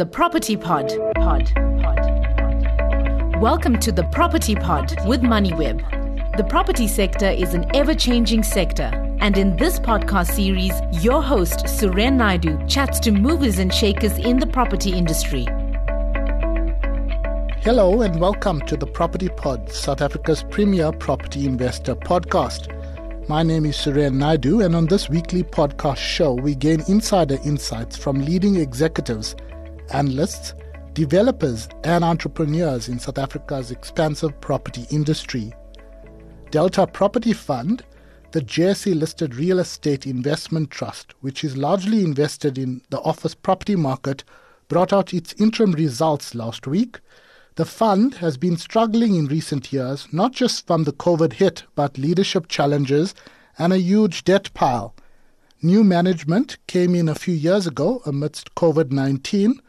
The 0.00 0.06
Property 0.06 0.56
Pod. 0.56 0.88
Pod. 1.16 1.52
Pod. 1.54 3.38
Welcome 3.38 3.78
to 3.80 3.92
the 3.92 4.04
Property 4.04 4.54
Pod 4.54 4.96
with 5.06 5.20
MoneyWeb. 5.20 6.38
The 6.38 6.44
property 6.44 6.88
sector 6.88 7.28
is 7.28 7.52
an 7.52 7.70
ever 7.76 7.94
changing 7.94 8.42
sector. 8.42 8.90
And 9.20 9.36
in 9.36 9.58
this 9.58 9.78
podcast 9.78 10.30
series, 10.32 10.72
your 11.04 11.22
host, 11.22 11.66
Suren 11.66 12.14
Naidu, 12.14 12.66
chats 12.66 12.98
to 13.00 13.12
movers 13.12 13.58
and 13.58 13.74
shakers 13.74 14.16
in 14.16 14.38
the 14.38 14.46
property 14.46 14.94
industry. 14.94 15.44
Hello, 17.60 18.00
and 18.00 18.18
welcome 18.18 18.62
to 18.62 18.78
the 18.78 18.86
Property 18.86 19.28
Pod, 19.28 19.70
South 19.70 20.00
Africa's 20.00 20.44
premier 20.44 20.92
property 20.92 21.44
investor 21.44 21.94
podcast. 21.94 22.74
My 23.28 23.42
name 23.42 23.66
is 23.66 23.76
Suren 23.76 24.14
Naidu, 24.14 24.62
and 24.62 24.74
on 24.74 24.86
this 24.86 25.10
weekly 25.10 25.42
podcast 25.42 25.98
show, 25.98 26.32
we 26.32 26.54
gain 26.54 26.82
insider 26.88 27.36
insights 27.44 27.98
from 27.98 28.24
leading 28.24 28.56
executives 28.56 29.36
analysts, 29.92 30.54
developers, 30.94 31.68
and 31.84 32.04
entrepreneurs 32.04 32.88
in 32.88 32.98
South 32.98 33.18
Africa's 33.18 33.70
expansive 33.70 34.38
property 34.40 34.86
industry. 34.90 35.52
Delta 36.50 36.86
Property 36.86 37.32
Fund, 37.32 37.84
the 38.32 38.40
JSE 38.40 38.94
listed 38.94 39.34
real 39.34 39.58
estate 39.58 40.06
investment 40.06 40.70
trust, 40.70 41.14
which 41.20 41.44
is 41.44 41.56
largely 41.56 42.04
invested 42.04 42.58
in 42.58 42.82
the 42.90 43.00
office 43.00 43.34
property 43.34 43.76
market, 43.76 44.24
brought 44.68 44.92
out 44.92 45.12
its 45.12 45.32
interim 45.34 45.72
results 45.72 46.34
last 46.34 46.66
week. 46.66 47.00
The 47.56 47.64
fund 47.64 48.14
has 48.14 48.36
been 48.36 48.56
struggling 48.56 49.16
in 49.16 49.26
recent 49.26 49.72
years, 49.72 50.06
not 50.12 50.32
just 50.32 50.66
from 50.66 50.84
the 50.84 50.92
COVID 50.92 51.34
hit, 51.34 51.64
but 51.74 51.98
leadership 51.98 52.48
challenges 52.48 53.14
and 53.58 53.72
a 53.72 53.78
huge 53.78 54.24
debt 54.24 54.52
pile. 54.54 54.94
New 55.60 55.84
management 55.84 56.56
came 56.68 56.94
in 56.94 57.08
a 57.08 57.14
few 57.14 57.34
years 57.34 57.66
ago 57.66 58.00
amidst 58.06 58.54
COVID 58.54 58.90
19 58.92 59.60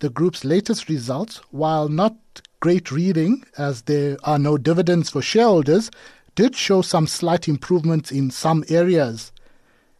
the 0.00 0.10
group's 0.10 0.44
latest 0.44 0.88
results, 0.88 1.40
while 1.50 1.88
not 1.88 2.16
great 2.60 2.90
reading 2.90 3.44
as 3.56 3.82
there 3.82 4.16
are 4.24 4.38
no 4.38 4.58
dividends 4.58 5.10
for 5.10 5.22
shareholders, 5.22 5.90
did 6.34 6.54
show 6.54 6.82
some 6.82 7.06
slight 7.06 7.48
improvements 7.48 8.10
in 8.12 8.30
some 8.30 8.64
areas. 8.68 9.32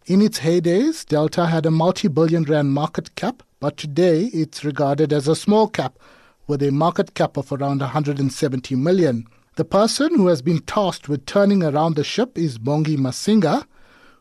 In 0.07 0.23
its 0.23 0.41
heydays, 0.41 1.05
Delta 1.05 1.47
had 1.47 1.67
a 1.67 1.71
multi 1.71 2.09
billion 2.09 2.45
rand 2.45 2.73
market 2.73 3.15
cap, 3.15 3.43
but 3.61 3.77
today 3.77 4.25
it's 4.33 4.65
regarded 4.65 5.13
as 5.13 5.29
a 5.29 5.37
small 5.37 5.69
cap 5.69 5.99
with 6.47 6.63
a 6.63 6.71
market 6.71 7.15
cap 7.15 7.37
of 7.37 7.53
around 7.53 7.81
170 7.81 8.75
million. 8.77 9.27
The 9.57 9.65
person 9.65 10.15
who 10.15 10.29
has 10.29 10.41
been 10.41 10.61
tasked 10.61 11.09
with 11.09 11.27
turning 11.27 11.63
around 11.63 11.97
the 11.97 12.05
ship 12.05 12.39
is 12.39 12.59
Bongi 12.59 12.97
Masinga, 12.97 13.67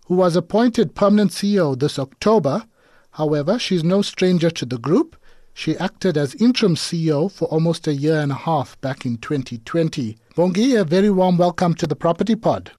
who 0.07 0.15
was 0.15 0.35
appointed 0.35 0.95
permanent 0.95 1.31
CEO 1.31 1.77
this 1.80 1.99
October. 1.99 2.65
However, 3.11 3.59
she's 3.59 3.83
no 3.83 4.02
stranger 4.02 4.49
to 4.49 4.65
the 4.65 4.77
group 4.77 5.15
she 5.58 5.75
acted 5.77 6.17
as 6.17 6.36
interim 6.36 6.75
CEO 6.75 7.31
for 7.31 7.45
almost 7.45 7.88
a 7.88 7.94
year 7.94 8.19
and 8.19 8.31
a 8.31 8.36
half 8.36 8.80
back 8.80 9.08
in 9.08 9.17
2020. 9.17 10.16
Bongi, 10.36 10.80
a 10.80 10.83
very 10.83 11.09
warm 11.09 11.36
welcome 11.36 11.73
to 11.73 11.88
the 11.88 11.95
Property 11.95 12.36
Pod. 12.36 12.72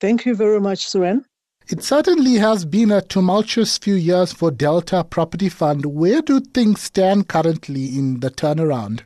Thank 0.00 0.24
you 0.24 0.34
very 0.34 0.58
much, 0.58 0.86
Suren. 0.86 1.24
It 1.68 1.84
certainly 1.84 2.36
has 2.36 2.64
been 2.64 2.90
a 2.90 3.02
tumultuous 3.02 3.76
few 3.76 3.94
years 3.94 4.32
for 4.32 4.50
Delta 4.50 5.04
Property 5.04 5.50
Fund. 5.50 5.84
Where 5.84 6.22
do 6.22 6.40
things 6.40 6.80
stand 6.80 7.28
currently 7.28 7.84
in 7.98 8.20
the 8.20 8.30
turnaround? 8.30 9.02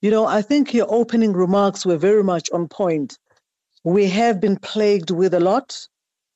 You 0.00 0.12
know, 0.12 0.24
I 0.24 0.40
think 0.40 0.72
your 0.72 0.86
opening 0.88 1.32
remarks 1.32 1.84
were 1.84 1.96
very 1.96 2.22
much 2.22 2.48
on 2.52 2.68
point. 2.68 3.18
We 3.82 4.08
have 4.08 4.40
been 4.40 4.56
plagued 4.56 5.10
with 5.10 5.34
a 5.34 5.40
lot. 5.40 5.76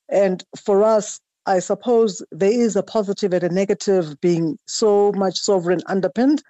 And 0.09 0.43
for 0.65 0.83
us, 0.83 1.21
I 1.47 1.59
suppose 1.59 2.23
there 2.31 2.53
is 2.53 2.77
a 2.77 2.83
positive 2.83 3.33
and 3.33 3.43
a 3.43 3.49
negative 3.49 4.21
being 4.21 4.59
so 4.67 5.13
much 5.13 5.39
sovereign 5.39 5.81
underpinned 5.87 6.43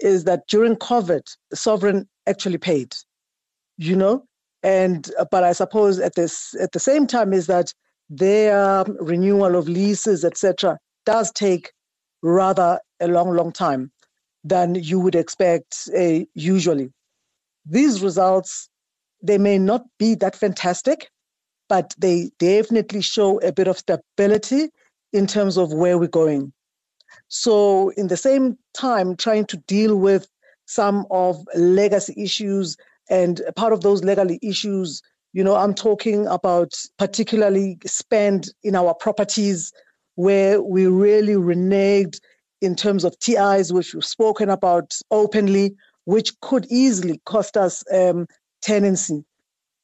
is 0.00 0.24
that 0.24 0.46
during 0.48 0.76
COVID, 0.76 1.22
sovereign 1.52 2.08
actually 2.26 2.58
paid, 2.58 2.94
you 3.76 3.96
know, 3.96 4.24
and 4.62 5.10
but 5.30 5.44
I 5.44 5.52
suppose 5.52 5.98
at 5.98 6.14
this 6.14 6.54
at 6.60 6.72
the 6.72 6.80
same 6.80 7.06
time 7.06 7.32
is 7.32 7.46
that 7.46 7.72
their 8.10 8.84
renewal 9.00 9.54
of 9.54 9.68
leases, 9.68 10.24
etc., 10.24 10.78
does 11.04 11.30
take 11.32 11.72
rather 12.22 12.80
a 13.00 13.08
long, 13.08 13.34
long 13.36 13.52
time 13.52 13.92
than 14.44 14.74
you 14.74 14.98
would 14.98 15.14
expect 15.14 15.88
uh, 15.96 16.20
usually. 16.34 16.90
These 17.66 18.02
results 18.02 18.68
they 19.22 19.38
may 19.38 19.58
not 19.58 19.84
be 19.98 20.14
that 20.16 20.36
fantastic, 20.36 21.10
but 21.68 21.94
they 21.98 22.30
definitely 22.38 23.02
show 23.02 23.40
a 23.40 23.52
bit 23.52 23.68
of 23.68 23.78
stability 23.78 24.68
in 25.12 25.26
terms 25.26 25.56
of 25.56 25.72
where 25.72 25.98
we're 25.98 26.08
going. 26.08 26.52
So, 27.28 27.90
in 27.90 28.08
the 28.08 28.16
same 28.16 28.58
time, 28.74 29.16
trying 29.16 29.46
to 29.46 29.56
deal 29.66 29.96
with 29.96 30.28
some 30.66 31.06
of 31.10 31.42
legacy 31.54 32.14
issues, 32.16 32.76
and 33.10 33.40
part 33.56 33.72
of 33.72 33.80
those 33.80 34.04
legacy 34.04 34.38
issues, 34.42 35.02
you 35.32 35.42
know, 35.44 35.56
I'm 35.56 35.74
talking 35.74 36.26
about 36.26 36.74
particularly 36.98 37.78
spend 37.86 38.48
in 38.62 38.74
our 38.74 38.94
properties 38.94 39.72
where 40.16 40.60
we 40.60 40.86
really 40.86 41.34
reneged 41.34 42.20
in 42.60 42.74
terms 42.74 43.04
of 43.04 43.18
TIs, 43.20 43.72
which 43.72 43.94
we've 43.94 44.04
spoken 44.04 44.50
about 44.50 44.94
openly, 45.10 45.76
which 46.04 46.38
could 46.40 46.66
easily 46.70 47.20
cost 47.24 47.56
us 47.56 47.84
um, 47.92 48.26
tenancy. 48.62 49.24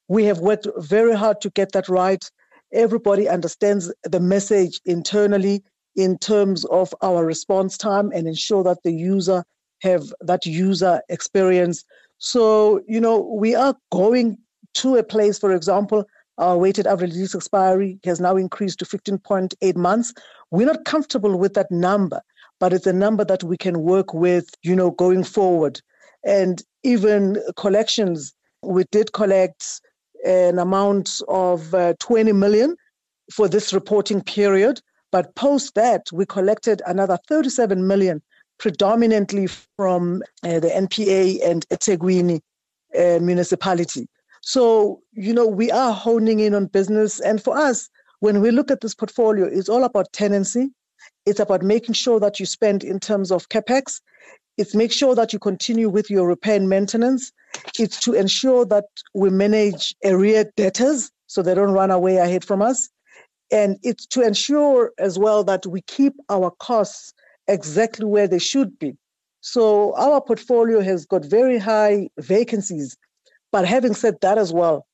We 0.08 0.24
have 0.24 0.40
worked 0.40 0.66
very 0.78 1.16
hard 1.16 1.40
to 1.42 1.50
get 1.50 1.72
that 1.72 1.88
right. 1.88 2.24
Everybody 2.72 3.28
understands 3.28 3.92
the 4.02 4.20
message 4.20 4.80
internally 4.84 5.62
in 5.96 6.18
terms 6.18 6.64
of 6.66 6.94
our 7.02 7.24
response 7.24 7.78
time 7.78 8.10
and 8.12 8.26
ensure 8.26 8.64
that 8.64 8.82
the 8.82 8.92
user 8.92 9.44
have 9.82 10.12
that 10.20 10.44
user 10.46 11.00
experience. 11.08 11.84
So, 12.18 12.80
you 12.88 13.00
know, 13.00 13.20
we 13.20 13.54
are 13.54 13.74
going 13.92 14.38
to 14.74 14.96
a 14.96 15.02
place, 15.02 15.38
for 15.38 15.52
example, 15.52 16.04
our 16.38 16.58
weighted 16.58 16.86
average 16.86 17.12
lease 17.12 17.34
expiry 17.34 17.98
has 18.04 18.20
now 18.20 18.36
increased 18.36 18.80
to 18.80 18.84
15.8 18.84 19.76
months. 19.76 20.12
We're 20.50 20.66
not 20.66 20.84
comfortable 20.84 21.38
with 21.38 21.54
that 21.54 21.70
number, 21.70 22.20
but 22.58 22.72
it's 22.72 22.86
a 22.86 22.92
number 22.92 23.24
that 23.24 23.44
we 23.44 23.56
can 23.56 23.82
work 23.82 24.14
with, 24.14 24.48
you 24.62 24.74
know, 24.74 24.90
going 24.90 25.22
forward. 25.22 25.80
And 26.24 26.62
even 26.82 27.40
collections, 27.56 28.34
we 28.62 28.84
did 28.90 29.12
collect 29.12 29.80
an 30.24 30.58
amount 30.58 31.20
of 31.28 31.74
uh, 31.74 31.94
20 32.00 32.32
million 32.32 32.76
for 33.32 33.48
this 33.48 33.72
reporting 33.72 34.22
period. 34.22 34.80
But 35.12 35.34
post 35.34 35.74
that, 35.74 36.10
we 36.12 36.26
collected 36.26 36.82
another 36.86 37.18
37 37.28 37.86
million, 37.86 38.20
predominantly 38.58 39.46
from 39.76 40.22
uh, 40.42 40.60
the 40.60 40.68
NPA 40.68 41.48
and 41.48 41.68
eThekwini 41.68 42.40
uh, 42.98 43.18
municipality. 43.20 44.08
So, 44.42 45.00
you 45.12 45.32
know, 45.32 45.46
we 45.46 45.70
are 45.70 45.92
honing 45.92 46.40
in 46.40 46.54
on 46.54 46.66
business. 46.66 47.20
And 47.20 47.42
for 47.42 47.56
us, 47.56 47.88
when 48.20 48.40
we 48.40 48.50
look 48.50 48.70
at 48.70 48.80
this 48.80 48.94
portfolio, 48.94 49.46
it's 49.46 49.68
all 49.68 49.84
about 49.84 50.12
tenancy. 50.12 50.70
It's 51.26 51.40
about 51.40 51.62
making 51.62 51.94
sure 51.94 52.20
that 52.20 52.38
you 52.38 52.46
spend 52.46 52.84
in 52.84 53.00
terms 53.00 53.30
of 53.30 53.48
capex. 53.48 54.00
It's 54.56 54.74
make 54.74 54.92
sure 54.92 55.14
that 55.14 55.32
you 55.32 55.38
continue 55.38 55.88
with 55.88 56.10
your 56.10 56.28
repair 56.28 56.56
and 56.56 56.68
maintenance. 56.68 57.32
It's 57.78 57.98
to 58.00 58.12
ensure 58.12 58.64
that 58.66 58.84
we 59.14 59.30
manage 59.30 59.94
area 60.02 60.44
debtors 60.56 61.10
so 61.26 61.42
they 61.42 61.54
don't 61.54 61.72
run 61.72 61.90
away 61.90 62.16
ahead 62.16 62.44
from 62.44 62.62
us. 62.62 62.88
And 63.50 63.78
it's 63.82 64.06
to 64.06 64.22
ensure 64.22 64.92
as 64.98 65.18
well 65.18 65.44
that 65.44 65.66
we 65.66 65.82
keep 65.82 66.14
our 66.28 66.50
costs 66.58 67.12
exactly 67.48 68.06
where 68.06 68.28
they 68.28 68.38
should 68.38 68.78
be. 68.78 68.96
So 69.40 69.94
our 69.96 70.20
portfolio 70.20 70.80
has 70.80 71.04
got 71.04 71.24
very 71.24 71.58
high 71.58 72.08
vacancies. 72.18 72.96
But 73.52 73.66
having 73.66 73.94
said 73.94 74.14
that 74.22 74.38
as 74.38 74.52
well, 74.52 74.86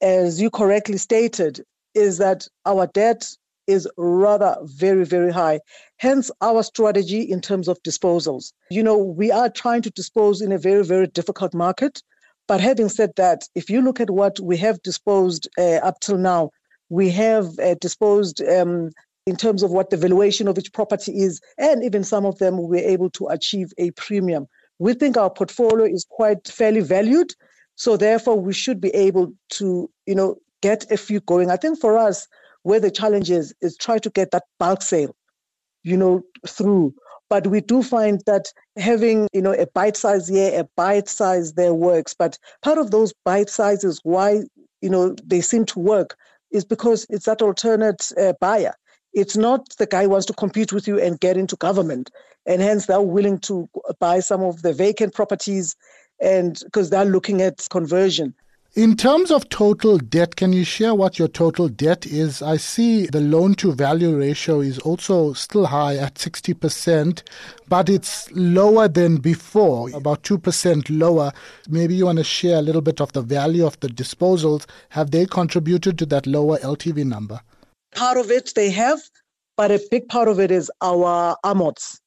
as 0.00 0.40
you 0.40 0.50
correctly 0.50 0.96
stated, 0.96 1.62
is 1.94 2.18
that 2.18 2.48
our 2.64 2.86
debt 2.86 3.28
is 3.66 3.88
rather 3.96 4.56
very, 4.62 5.04
very 5.04 5.32
high. 5.32 5.60
Hence 5.98 6.30
our 6.40 6.62
strategy 6.62 7.20
in 7.22 7.40
terms 7.40 7.68
of 7.68 7.82
disposals. 7.82 8.52
You 8.70 8.82
know, 8.82 8.98
we 8.98 9.30
are 9.30 9.48
trying 9.48 9.82
to 9.82 9.90
dispose 9.90 10.40
in 10.40 10.52
a 10.52 10.58
very, 10.58 10.84
very 10.84 11.06
difficult 11.06 11.54
market. 11.54 12.02
But 12.48 12.60
having 12.60 12.88
said 12.88 13.12
that, 13.16 13.44
if 13.54 13.70
you 13.70 13.80
look 13.80 14.00
at 14.00 14.10
what 14.10 14.40
we 14.40 14.56
have 14.58 14.82
disposed 14.82 15.48
uh, 15.58 15.76
up 15.76 16.00
till 16.00 16.18
now, 16.18 16.50
we 16.88 17.08
have 17.10 17.58
uh, 17.58 17.74
disposed 17.80 18.42
um, 18.42 18.90
in 19.26 19.36
terms 19.36 19.62
of 19.62 19.70
what 19.70 19.90
the 19.90 19.96
valuation 19.96 20.48
of 20.48 20.58
each 20.58 20.72
property 20.72 21.12
is, 21.22 21.40
and 21.56 21.84
even 21.84 22.04
some 22.04 22.26
of 22.26 22.38
them 22.38 22.58
we're 22.58 22.86
able 22.86 23.10
to 23.10 23.28
achieve 23.28 23.72
a 23.78 23.90
premium. 23.92 24.46
We 24.78 24.94
think 24.94 25.16
our 25.16 25.30
portfolio 25.30 25.86
is 25.86 26.04
quite 26.10 26.48
fairly 26.48 26.80
valued, 26.80 27.32
so 27.76 27.96
therefore 27.96 28.38
we 28.38 28.52
should 28.52 28.80
be 28.80 28.90
able 28.90 29.32
to, 29.50 29.88
you 30.06 30.14
know, 30.14 30.36
get 30.60 30.90
a 30.90 30.96
few 30.96 31.20
going. 31.20 31.50
I 31.50 31.56
think 31.56 31.80
for 31.80 31.96
us, 31.96 32.26
where 32.62 32.80
the 32.80 32.90
challenge 32.90 33.30
is, 33.30 33.54
is 33.60 33.76
try 33.76 33.98
to 33.98 34.10
get 34.10 34.30
that 34.30 34.44
bulk 34.58 34.82
sale, 34.82 35.14
you 35.82 35.96
know, 35.96 36.22
through. 36.46 36.94
But 37.28 37.46
we 37.46 37.60
do 37.60 37.82
find 37.82 38.20
that 38.26 38.52
having, 38.76 39.28
you 39.32 39.40
know, 39.40 39.52
a 39.52 39.66
bite 39.66 39.96
size 39.96 40.28
here, 40.28 40.60
a 40.60 40.68
bite 40.76 41.08
size 41.08 41.54
there 41.54 41.74
works. 41.74 42.14
But 42.14 42.38
part 42.62 42.78
of 42.78 42.90
those 42.90 43.14
bite 43.24 43.48
sizes, 43.48 44.00
why, 44.02 44.42
you 44.82 44.90
know, 44.90 45.14
they 45.24 45.40
seem 45.40 45.64
to 45.66 45.80
work 45.80 46.16
is 46.50 46.64
because 46.64 47.06
it's 47.08 47.24
that 47.24 47.42
alternate 47.42 48.12
uh, 48.18 48.34
buyer. 48.40 48.74
It's 49.14 49.36
not 49.36 49.66
the 49.78 49.86
guy 49.86 50.06
wants 50.06 50.26
to 50.26 50.34
compete 50.34 50.72
with 50.72 50.86
you 50.86 51.00
and 51.00 51.20
get 51.20 51.36
into 51.36 51.56
government. 51.56 52.10
And 52.46 52.60
hence 52.60 52.86
they're 52.86 53.00
willing 53.00 53.38
to 53.40 53.68
buy 53.98 54.20
some 54.20 54.42
of 54.42 54.62
the 54.62 54.72
vacant 54.72 55.14
properties 55.14 55.76
and 56.20 56.60
because 56.64 56.90
they're 56.90 57.04
looking 57.04 57.42
at 57.42 57.66
conversion. 57.70 58.34
In 58.74 58.96
terms 58.96 59.30
of 59.30 59.50
total 59.50 59.98
debt, 59.98 60.36
can 60.36 60.54
you 60.54 60.64
share 60.64 60.94
what 60.94 61.18
your 61.18 61.28
total 61.28 61.68
debt 61.68 62.06
is? 62.06 62.40
I 62.40 62.56
see 62.56 63.04
the 63.04 63.20
loan 63.20 63.54
to 63.56 63.74
value 63.74 64.16
ratio 64.16 64.62
is 64.62 64.78
also 64.78 65.34
still 65.34 65.66
high 65.66 65.96
at 65.96 66.14
60%, 66.14 67.22
but 67.68 67.90
it's 67.90 68.32
lower 68.32 68.88
than 68.88 69.18
before, 69.18 69.90
about 69.94 70.22
2% 70.22 70.86
lower. 70.88 71.32
Maybe 71.68 71.96
you 71.96 72.06
want 72.06 72.16
to 72.16 72.24
share 72.24 72.60
a 72.60 72.62
little 72.62 72.80
bit 72.80 73.02
of 73.02 73.12
the 73.12 73.20
value 73.20 73.66
of 73.66 73.78
the 73.80 73.88
disposals. 73.88 74.64
Have 74.88 75.10
they 75.10 75.26
contributed 75.26 75.98
to 75.98 76.06
that 76.06 76.26
lower 76.26 76.56
LTV 76.60 77.04
number? 77.04 77.42
Part 77.94 78.16
of 78.16 78.30
it 78.30 78.54
they 78.56 78.70
have, 78.70 79.02
but 79.54 79.70
a 79.70 79.82
big 79.90 80.08
part 80.08 80.28
of 80.28 80.40
it 80.40 80.50
is 80.50 80.70
our 80.80 81.36
amorts. 81.44 82.00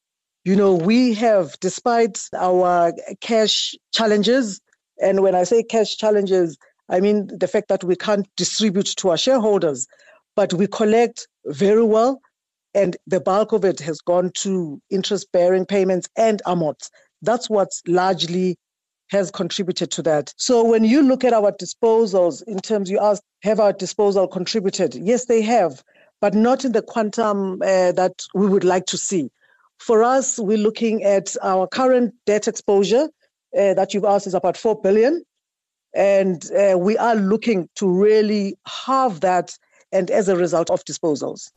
You 0.45 0.55
know, 0.55 0.73
we 0.73 1.13
have, 1.13 1.59
despite 1.59 2.21
our 2.35 2.91
cash 3.21 3.75
challenges, 3.91 4.61
and 5.01 5.21
when 5.21 5.35
I 5.35 5.43
say 5.43 5.63
cash 5.63 5.97
challenges, 5.97 6.57
I 6.89 6.99
mean 6.99 7.27
the 7.27 7.47
fact 7.47 7.67
that 7.69 7.83
we 7.83 7.95
can't 7.95 8.27
distribute 8.35 8.87
to 8.97 9.09
our 9.09 9.17
shareholders, 9.17 9.87
but 10.35 10.53
we 10.53 10.67
collect 10.67 11.27
very 11.45 11.83
well. 11.83 12.21
And 12.73 12.97
the 13.07 13.21
bulk 13.21 13.53
of 13.53 13.63
it 13.63 13.79
has 13.79 14.01
gone 14.01 14.31
to 14.35 14.81
interest 14.89 15.31
bearing 15.31 15.65
payments 15.65 16.09
and 16.17 16.41
amorts. 16.45 16.89
That's 17.21 17.49
what's 17.49 17.81
largely 17.87 18.57
has 19.09 19.31
contributed 19.31 19.91
to 19.91 20.01
that. 20.03 20.33
So 20.37 20.63
when 20.63 20.83
you 20.83 21.01
look 21.01 21.23
at 21.23 21.33
our 21.33 21.51
disposals 21.53 22.43
in 22.47 22.59
terms 22.59 22.89
you 22.89 22.99
ask, 22.99 23.21
have 23.43 23.59
our 23.59 23.71
disposal 23.71 24.27
contributed? 24.27 24.95
Yes, 24.95 25.25
they 25.25 25.41
have, 25.41 25.83
but 26.21 26.33
not 26.33 26.65
in 26.65 26.71
the 26.71 26.81
quantum 26.81 27.61
uh, 27.61 27.91
that 27.93 28.25
we 28.33 28.47
would 28.47 28.63
like 28.63 28.85
to 28.87 28.97
see. 28.97 29.29
For 29.77 30.03
us, 30.03 30.39
we're 30.39 30.57
looking 30.57 31.03
at 31.03 31.35
our 31.43 31.67
current 31.67 32.13
debt 32.25 32.47
exposure 32.47 33.09
that 33.55 33.93
you've 33.93 34.05
asked 34.05 34.27
is 34.27 34.33
about 34.33 34.57
4 34.57 34.81
billion. 34.81 35.23
And 35.95 36.51
uh, 36.51 36.77
we 36.77 36.97
are 36.97 37.15
looking 37.15 37.69
to 37.75 37.89
really 37.89 38.57
halve 38.67 39.21
that 39.21 39.57
and 39.91 40.11
as 40.11 40.27
a 40.27 40.35
result 40.35 40.69
of 40.69 40.83
disposals. 40.83 41.51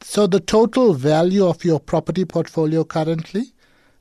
So 0.00 0.26
the 0.26 0.40
total 0.40 0.94
value 0.94 1.46
of 1.46 1.64
your 1.64 1.78
property 1.78 2.24
portfolio 2.24 2.84
currently? 2.84 3.52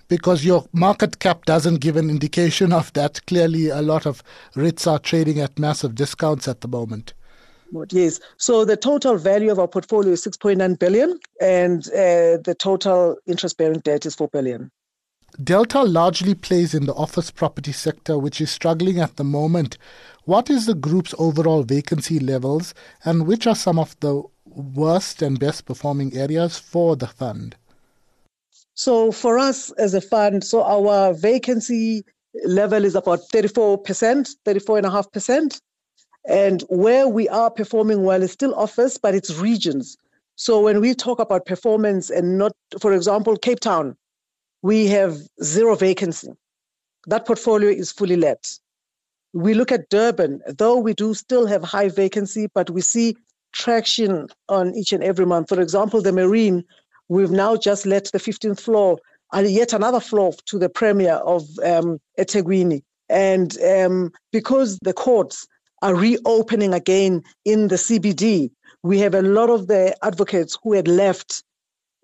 Because 0.07 0.43
your 0.43 0.65
market 0.73 1.19
cap 1.19 1.45
doesn't 1.45 1.79
give 1.79 1.95
an 1.95 2.09
indication 2.09 2.73
of 2.73 2.91
that. 2.93 3.25
Clearly, 3.27 3.69
a 3.69 3.81
lot 3.81 4.05
of 4.05 4.23
REITs 4.55 4.85
are 4.85 4.99
trading 4.99 5.39
at 5.39 5.57
massive 5.57 5.95
discounts 5.95 6.47
at 6.47 6.61
the 6.61 6.67
moment. 6.67 7.13
Yes. 7.91 8.19
So 8.37 8.65
the 8.65 8.75
total 8.75 9.17
value 9.17 9.51
of 9.51 9.59
our 9.59 9.67
portfolio 9.67 10.11
is 10.11 10.25
6.9 10.25 10.77
billion, 10.79 11.17
and 11.39 11.87
uh, 11.87 12.43
the 12.43 12.55
total 12.59 13.15
interest-bearing 13.25 13.79
debt 13.79 14.05
is 14.05 14.15
4 14.15 14.27
billion. 14.27 14.69
Delta 15.41 15.83
largely 15.83 16.35
plays 16.35 16.73
in 16.73 16.85
the 16.85 16.93
office 16.93 17.31
property 17.31 17.71
sector, 17.71 18.17
which 18.17 18.41
is 18.41 18.51
struggling 18.51 18.99
at 18.99 19.15
the 19.15 19.23
moment. 19.23 19.77
What 20.25 20.49
is 20.49 20.65
the 20.65 20.75
group's 20.75 21.15
overall 21.17 21.63
vacancy 21.63 22.19
levels, 22.19 22.73
and 23.05 23.25
which 23.25 23.47
are 23.47 23.55
some 23.55 23.79
of 23.79 23.95
the 24.01 24.23
worst 24.45 25.21
and 25.21 25.39
best 25.39 25.65
performing 25.65 26.15
areas 26.15 26.59
for 26.59 26.95
the 26.95 27.07
fund? 27.07 27.55
So, 28.73 29.11
for 29.11 29.37
us 29.37 29.71
as 29.71 29.93
a 29.93 30.01
fund, 30.01 30.43
so 30.43 30.63
our 30.63 31.13
vacancy 31.13 32.03
level 32.45 32.83
is 32.83 32.95
about 32.95 33.19
34%, 33.31 34.35
34.5%. 34.45 35.61
And 36.27 36.61
where 36.69 37.07
we 37.07 37.27
are 37.29 37.49
performing 37.49 38.03
well 38.03 38.21
is 38.21 38.31
still 38.31 38.53
office, 38.55 38.97
but 38.97 39.15
it's 39.15 39.35
regions. 39.37 39.97
So 40.35 40.61
when 40.61 40.79
we 40.79 40.93
talk 40.93 41.19
about 41.19 41.45
performance 41.45 42.09
and 42.09 42.37
not, 42.37 42.53
for 42.79 42.93
example, 42.93 43.37
Cape 43.37 43.59
Town, 43.59 43.95
we 44.61 44.87
have 44.87 45.17
zero 45.43 45.75
vacancy. 45.75 46.31
That 47.07 47.25
portfolio 47.25 47.69
is 47.69 47.91
fully 47.91 48.15
let. 48.15 48.51
We 49.33 49.53
look 49.53 49.71
at 49.71 49.89
Durban, 49.89 50.41
though 50.57 50.77
we 50.77 50.93
do 50.93 51.13
still 51.13 51.45
have 51.47 51.63
high 51.63 51.89
vacancy, 51.89 52.47
but 52.53 52.69
we 52.69 52.81
see 52.81 53.15
traction 53.53 54.27
on 54.49 54.75
each 54.75 54.93
and 54.93 55.03
every 55.03 55.25
month. 55.25 55.49
For 55.49 55.61
example, 55.61 56.01
the 56.01 56.11
Marine, 56.11 56.63
we've 57.09 57.31
now 57.31 57.55
just 57.55 57.85
let 57.85 58.11
the 58.11 58.19
15th 58.19 58.59
floor 58.59 58.99
and 59.33 59.49
yet 59.49 59.73
another 59.73 59.99
floor 59.99 60.33
to 60.45 60.59
the 60.59 60.69
Premier 60.69 61.13
of 61.13 61.43
um, 61.63 61.99
eThekwini. 62.19 62.83
And 63.09 63.57
um, 63.63 64.11
because 64.31 64.77
the 64.83 64.93
courts 64.93 65.47
are 65.81 65.95
reopening 65.95 66.73
again 66.73 67.23
in 67.45 67.69
the 67.69 67.75
CBD, 67.75 68.51
we 68.83 68.99
have 68.99 69.13
a 69.13 69.21
lot 69.21 69.49
of 69.49 69.67
the 69.67 69.95
advocates 70.03 70.57
who 70.61 70.73
had 70.73 70.87
left 70.87 71.43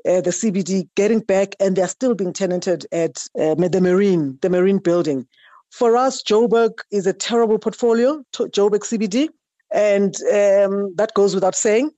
uh, 0.05 0.21
the 0.21 0.31
CBD 0.31 0.88
getting 0.95 1.19
back, 1.19 1.55
and 1.59 1.75
they're 1.75 1.88
still 1.88 2.15
being 2.15 2.33
tenanted 2.33 2.85
at 2.91 3.27
uh, 3.39 3.55
the 3.55 3.81
Marine, 3.81 4.38
the 4.41 4.49
Marine 4.49 4.79
building. 4.79 5.27
For 5.71 5.97
us, 5.97 6.23
Joburg 6.23 6.79
is 6.91 7.07
a 7.07 7.13
terrible 7.13 7.59
portfolio, 7.59 8.23
Joburg 8.33 8.83
CBD, 8.83 9.29
and 9.71 10.15
um, 10.31 10.95
that 10.95 11.11
goes 11.15 11.35
without 11.35 11.55
saying. 11.55 11.91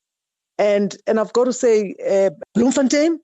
And 0.58 0.96
and 1.08 1.20
I've 1.20 1.34
got 1.34 1.46
to 1.46 1.54
say, 1.54 1.96
uh, 2.10 2.32
Bloemfontein 2.54 3.20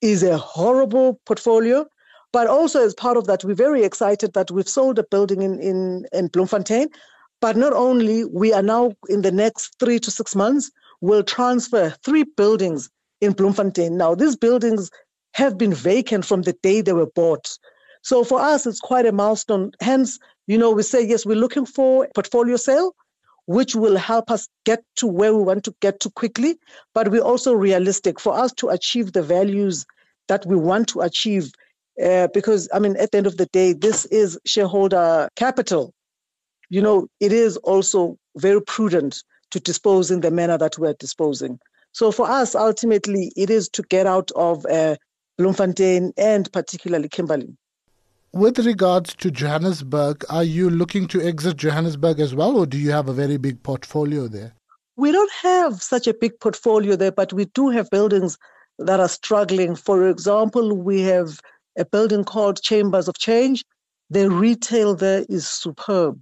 is 0.00 0.22
a 0.22 0.38
horrible 0.38 1.20
portfolio. 1.26 1.86
But 2.32 2.48
also 2.48 2.84
as 2.84 2.94
part 2.94 3.16
of 3.16 3.26
that, 3.26 3.44
we're 3.44 3.54
very 3.54 3.82
excited 3.84 4.34
that 4.34 4.50
we've 4.50 4.68
sold 4.68 4.98
a 4.98 5.04
building 5.04 5.42
in, 5.42 5.58
in, 5.58 6.06
in 6.12 6.28
Bloemfontein. 6.28 6.88
But 7.40 7.56
not 7.56 7.72
only, 7.72 8.24
we 8.24 8.52
are 8.52 8.62
now 8.62 8.92
in 9.08 9.22
the 9.22 9.32
next 9.32 9.76
three 9.78 9.98
to 10.00 10.10
six 10.10 10.34
months, 10.34 10.70
will 11.00 11.22
transfer 11.22 11.90
three 12.04 12.24
buildings 12.24 12.90
in 13.20 13.32
Bloemfontein. 13.32 13.96
Now, 13.96 14.14
these 14.14 14.36
buildings 14.36 14.90
have 15.34 15.58
been 15.58 15.74
vacant 15.74 16.24
from 16.24 16.42
the 16.42 16.54
day 16.62 16.80
they 16.80 16.92
were 16.92 17.10
bought. 17.14 17.58
So 18.02 18.24
for 18.24 18.40
us, 18.40 18.66
it's 18.66 18.80
quite 18.80 19.06
a 19.06 19.12
milestone. 19.12 19.72
Hence, 19.80 20.18
you 20.46 20.58
know, 20.58 20.70
we 20.70 20.82
say, 20.82 21.04
yes, 21.04 21.26
we're 21.26 21.36
looking 21.36 21.66
for 21.66 22.08
portfolio 22.14 22.56
sale, 22.56 22.94
which 23.46 23.74
will 23.74 23.96
help 23.96 24.30
us 24.30 24.48
get 24.64 24.82
to 24.96 25.06
where 25.06 25.34
we 25.34 25.42
want 25.42 25.64
to 25.64 25.74
get 25.80 26.00
to 26.00 26.10
quickly. 26.10 26.58
But 26.94 27.10
we're 27.10 27.22
also 27.22 27.52
realistic 27.52 28.20
for 28.20 28.34
us 28.34 28.52
to 28.54 28.68
achieve 28.68 29.12
the 29.12 29.22
values 29.22 29.84
that 30.28 30.46
we 30.46 30.56
want 30.56 30.88
to 30.88 31.00
achieve. 31.00 31.50
Uh, 32.02 32.28
because, 32.32 32.68
I 32.72 32.78
mean, 32.78 32.96
at 32.96 33.10
the 33.10 33.18
end 33.18 33.26
of 33.26 33.38
the 33.38 33.46
day, 33.46 33.72
this 33.72 34.04
is 34.06 34.38
shareholder 34.44 35.28
capital. 35.36 35.92
You 36.68 36.82
know, 36.82 37.08
it 37.20 37.32
is 37.32 37.56
also 37.58 38.18
very 38.36 38.60
prudent 38.60 39.22
to 39.50 39.60
dispose 39.60 40.10
in 40.10 40.20
the 40.20 40.30
manner 40.30 40.58
that 40.58 40.78
we're 40.78 40.94
disposing. 40.94 41.58
So 41.96 42.12
for 42.12 42.30
us, 42.30 42.54
ultimately, 42.54 43.32
it 43.36 43.48
is 43.48 43.70
to 43.70 43.80
get 43.80 44.06
out 44.06 44.30
of 44.36 44.66
uh, 44.66 44.96
Bloemfontein 45.38 46.12
and 46.18 46.52
particularly 46.52 47.08
Kimberley. 47.08 47.56
With 48.34 48.58
regards 48.58 49.14
to 49.14 49.30
Johannesburg, 49.30 50.22
are 50.28 50.44
you 50.44 50.68
looking 50.68 51.08
to 51.08 51.22
exit 51.22 51.56
Johannesburg 51.56 52.20
as 52.20 52.34
well, 52.34 52.58
or 52.58 52.66
do 52.66 52.76
you 52.76 52.90
have 52.90 53.08
a 53.08 53.14
very 53.14 53.38
big 53.38 53.62
portfolio 53.62 54.28
there? 54.28 54.52
We 54.96 55.10
don't 55.10 55.32
have 55.40 55.82
such 55.82 56.06
a 56.06 56.12
big 56.12 56.38
portfolio 56.38 56.96
there, 56.96 57.12
but 57.12 57.32
we 57.32 57.46
do 57.54 57.70
have 57.70 57.88
buildings 57.88 58.36
that 58.78 59.00
are 59.00 59.08
struggling. 59.08 59.74
For 59.74 60.06
example, 60.10 60.76
we 60.76 61.00
have 61.00 61.40
a 61.78 61.86
building 61.86 62.24
called 62.24 62.60
Chambers 62.60 63.08
of 63.08 63.16
Change. 63.16 63.64
The 64.10 64.28
retail 64.28 64.94
there 64.94 65.24
is 65.30 65.48
superb 65.48 66.20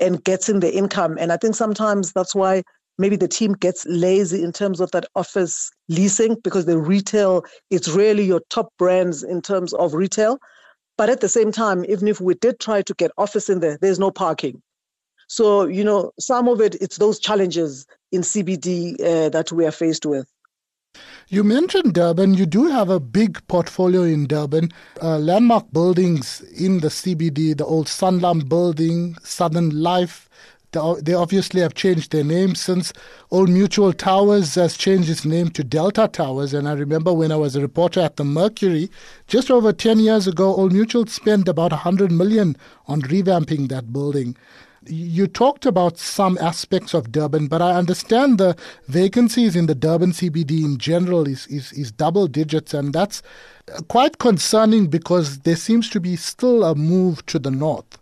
and 0.00 0.24
gets 0.24 0.48
in 0.48 0.58
the 0.58 0.74
income. 0.74 1.18
And 1.20 1.30
I 1.30 1.36
think 1.36 1.54
sometimes 1.54 2.12
that's 2.14 2.34
why 2.34 2.64
maybe 2.98 3.16
the 3.16 3.28
team 3.28 3.52
gets 3.54 3.84
lazy 3.86 4.42
in 4.42 4.52
terms 4.52 4.80
of 4.80 4.90
that 4.92 5.06
office 5.14 5.70
leasing 5.88 6.36
because 6.42 6.66
the 6.66 6.78
retail 6.78 7.44
it's 7.70 7.88
really 7.88 8.24
your 8.24 8.40
top 8.50 8.68
brands 8.78 9.22
in 9.22 9.40
terms 9.40 9.72
of 9.74 9.94
retail 9.94 10.38
but 10.96 11.10
at 11.10 11.20
the 11.20 11.28
same 11.28 11.52
time 11.52 11.84
even 11.88 12.08
if 12.08 12.20
we 12.20 12.34
did 12.34 12.58
try 12.60 12.82
to 12.82 12.94
get 12.94 13.10
office 13.18 13.48
in 13.48 13.60
there 13.60 13.78
there's 13.80 13.98
no 13.98 14.10
parking 14.10 14.62
so 15.28 15.66
you 15.66 15.84
know 15.84 16.12
some 16.18 16.48
of 16.48 16.60
it 16.60 16.74
it's 16.76 16.98
those 16.98 17.18
challenges 17.18 17.86
in 18.12 18.22
cbd 18.22 18.94
uh, 19.00 19.28
that 19.28 19.50
we 19.52 19.66
are 19.66 19.72
faced 19.72 20.06
with 20.06 20.26
you 21.28 21.42
mentioned 21.42 21.94
Durban. 21.94 22.34
You 22.34 22.46
do 22.46 22.66
have 22.66 22.88
a 22.88 23.00
big 23.00 23.44
portfolio 23.48 24.02
in 24.02 24.26
Durban. 24.26 24.70
Uh, 25.02 25.18
landmark 25.18 25.72
buildings 25.72 26.40
in 26.56 26.80
the 26.80 26.88
CBD, 26.88 27.56
the 27.56 27.64
old 27.64 27.86
Sanlam 27.86 28.48
building, 28.48 29.16
Southern 29.24 29.82
Life, 29.82 30.28
they 31.02 31.14
obviously 31.14 31.60
have 31.60 31.74
changed 31.74 32.12
their 32.12 32.24
name 32.24 32.54
since 32.54 32.92
Old 33.30 33.48
Mutual 33.48 33.92
Towers 33.92 34.54
has 34.56 34.76
changed 34.76 35.08
its 35.08 35.24
name 35.24 35.50
to 35.50 35.64
Delta 35.64 36.08
Towers. 36.08 36.52
And 36.52 36.68
I 36.68 36.72
remember 36.72 37.12
when 37.12 37.32
I 37.32 37.36
was 37.36 37.56
a 37.56 37.60
reporter 37.60 38.00
at 38.00 38.16
the 38.16 38.24
Mercury, 38.24 38.90
just 39.26 39.50
over 39.50 39.72
10 39.72 40.00
years 40.00 40.26
ago, 40.26 40.54
Old 40.54 40.72
Mutual 40.72 41.06
spent 41.06 41.48
about 41.48 41.70
100 41.70 42.12
million 42.12 42.56
on 42.86 43.02
revamping 43.02 43.68
that 43.68 43.92
building. 43.92 44.36
You 44.86 45.26
talked 45.26 45.64
about 45.64 45.96
some 45.96 46.36
aspects 46.38 46.92
of 46.92 47.10
Durban, 47.10 47.46
but 47.46 47.62
I 47.62 47.72
understand 47.72 48.36
the 48.36 48.54
vacancies 48.86 49.56
in 49.56 49.66
the 49.66 49.74
Durban 49.74 50.12
CBD 50.12 50.62
in 50.62 50.76
general 50.76 51.26
is, 51.26 51.46
is, 51.46 51.72
is 51.72 51.90
double 51.90 52.26
digits, 52.26 52.74
and 52.74 52.92
that's 52.92 53.22
uh, 53.72 53.80
quite 53.88 54.18
concerning 54.18 54.88
because 54.88 55.38
there 55.40 55.56
seems 55.56 55.88
to 55.90 56.00
be 56.00 56.16
still 56.16 56.64
a 56.64 56.74
move 56.74 57.24
to 57.26 57.38
the 57.38 57.50
north. 57.50 57.98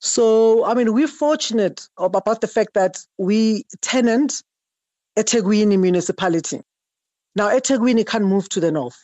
So, 0.00 0.64
I 0.64 0.74
mean, 0.74 0.92
we're 0.92 1.08
fortunate 1.08 1.88
about 1.98 2.40
the 2.40 2.46
fact 2.46 2.74
that 2.74 2.98
we 3.18 3.64
tenant 3.80 4.42
eThekwini 5.18 5.78
municipality. 5.78 6.60
Now, 7.34 7.48
eThekwini 7.48 8.06
can't 8.06 8.24
move 8.24 8.48
to 8.50 8.60
the 8.60 8.70
north. 8.70 8.98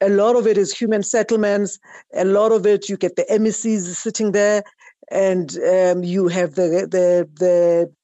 A 0.00 0.08
lot 0.08 0.36
of 0.36 0.46
it 0.46 0.56
is 0.56 0.72
human 0.72 1.02
settlements. 1.02 1.78
A 2.14 2.24
lot 2.24 2.52
of 2.52 2.66
it, 2.66 2.88
you 2.88 2.96
get 2.96 3.16
the 3.16 3.26
MECs 3.30 3.80
sitting 3.96 4.32
there, 4.32 4.62
and 5.10 5.58
um, 5.58 6.04
you 6.04 6.28
have 6.28 6.54
the, 6.54 6.86
the, 6.90 7.28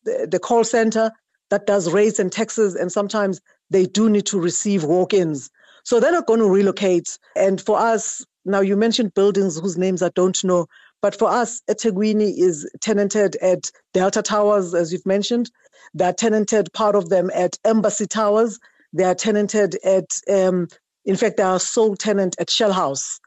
the, 0.05 0.27
the 0.27 0.39
call 0.39 0.65
center 0.65 1.11
that 1.51 1.67
does 1.67 1.91
rates 1.91 2.19
and 2.19 2.33
taxes, 2.33 2.75
and 2.75 2.91
sometimes 2.91 3.41
they 3.71 3.87
do 3.87 4.11
need 4.11 4.27
to 4.27 4.41
receive 4.41 4.85
walk 4.85 5.15
ins. 5.15 5.51
So 5.85 6.01
they're 6.01 6.13
not 6.13 6.27
going 6.27 6.41
to 6.41 6.49
relocate. 6.49 7.19
And 7.37 7.61
for 7.61 7.79
us, 7.79 8.25
now 8.45 8.61
you 8.61 8.77
mentioned 8.77 9.15
buildings 9.15 9.59
whose 9.59 9.79
names 9.79 10.03
I 10.03 10.11
don't 10.11 10.43
know, 10.45 10.67
but 11.05 11.19
for 11.19 11.29
us, 11.29 11.61
eThekwini 11.69 12.33
is 12.35 12.67
tenanted 12.81 13.37
at 13.43 13.71
Delta 13.93 14.23
Towers, 14.23 14.73
as 14.75 14.91
you've 14.91 15.05
mentioned. 15.05 15.51
They're 15.93 16.15
tenanted, 16.15 16.73
part 16.73 16.97
of 16.97 17.11
them, 17.11 17.31
at 17.35 17.59
Embassy 17.63 18.07
Towers. 18.07 18.59
They 18.95 19.05
are 19.05 19.15
tenanted 19.15 19.77
at, 19.85 20.19
um, 20.33 20.67
in 21.05 21.17
fact, 21.17 21.37
they 21.37 21.43
are 21.43 21.61
sole 21.61 21.95
tenant 21.95 22.37
at 22.39 22.49
Shell 22.49 22.73
House. 22.73 23.21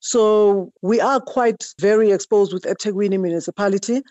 So 0.00 0.70
we 0.82 1.00
are 1.00 1.18
quite 1.18 1.72
very 1.80 2.12
exposed 2.12 2.52
with 2.52 2.64
eThekwini 2.64 3.18
municipality. 3.18 4.02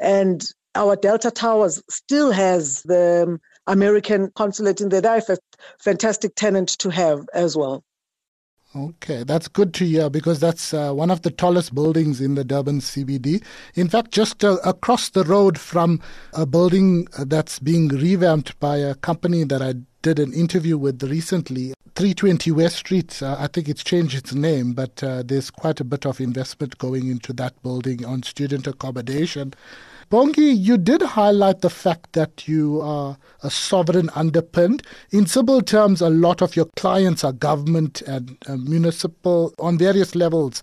And 0.00 0.48
our 0.76 0.94
Delta 0.94 1.32
Towers 1.32 1.82
still 1.90 2.30
has 2.30 2.84
the 2.84 3.24
um, 3.26 3.40
American 3.66 4.30
consulate 4.36 4.80
in 4.80 4.88
there. 4.88 5.00
They're 5.00 5.20
a 5.28 5.36
fantastic 5.80 6.36
tenant 6.36 6.68
to 6.78 6.90
have 6.90 7.26
as 7.34 7.56
well. 7.56 7.82
Okay, 8.74 9.22
that's 9.22 9.48
good 9.48 9.74
to 9.74 9.84
hear 9.84 10.08
because 10.08 10.40
that's 10.40 10.72
uh, 10.72 10.92
one 10.92 11.10
of 11.10 11.20
the 11.20 11.30
tallest 11.30 11.74
buildings 11.74 12.22
in 12.22 12.36
the 12.36 12.44
Durban 12.44 12.80
CBD. 12.80 13.44
In 13.74 13.86
fact, 13.86 14.12
just 14.12 14.42
uh, 14.42 14.56
across 14.64 15.10
the 15.10 15.24
road 15.24 15.58
from 15.58 16.00
a 16.32 16.46
building 16.46 17.06
that's 17.18 17.58
being 17.58 17.88
revamped 17.88 18.58
by 18.60 18.78
a 18.78 18.94
company 18.94 19.44
that 19.44 19.60
I 19.60 19.74
did 20.00 20.18
an 20.18 20.32
interview 20.32 20.78
with 20.78 21.02
recently, 21.02 21.74
320 21.96 22.50
West 22.52 22.76
Street. 22.76 23.22
Uh, 23.22 23.36
I 23.38 23.46
think 23.46 23.68
it's 23.68 23.84
changed 23.84 24.16
its 24.16 24.32
name, 24.32 24.72
but 24.72 25.04
uh, 25.04 25.22
there's 25.22 25.50
quite 25.50 25.78
a 25.78 25.84
bit 25.84 26.06
of 26.06 26.18
investment 26.18 26.78
going 26.78 27.08
into 27.08 27.34
that 27.34 27.62
building 27.62 28.06
on 28.06 28.22
student 28.22 28.66
accommodation. 28.66 29.52
Bongi, 30.12 30.54
you 30.54 30.76
did 30.76 31.00
highlight 31.00 31.62
the 31.62 31.70
fact 31.70 32.12
that 32.12 32.46
you 32.46 32.82
are 32.82 33.16
a 33.42 33.48
sovereign 33.48 34.10
underpinned. 34.14 34.82
In 35.10 35.24
simple 35.24 35.62
terms, 35.62 36.02
a 36.02 36.10
lot 36.10 36.42
of 36.42 36.54
your 36.54 36.66
clients 36.76 37.24
are 37.24 37.32
government 37.32 38.02
and 38.02 38.36
uh, 38.46 38.58
municipal 38.58 39.54
on 39.58 39.78
various 39.78 40.14
levels. 40.14 40.62